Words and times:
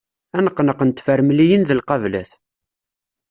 Aneqneq 0.37 0.79
n 0.83 0.89
tefremliyin 0.91 1.63
d 1.65 1.71
lqablat. 1.79 2.31